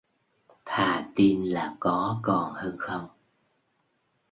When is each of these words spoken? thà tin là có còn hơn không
thà 0.65 1.05
tin 1.15 1.43
là 1.45 1.75
có 1.79 2.19
còn 2.23 2.53
hơn 2.53 2.75
không 2.79 3.07